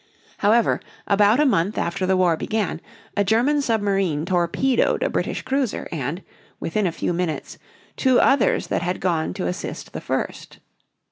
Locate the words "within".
6.59-6.87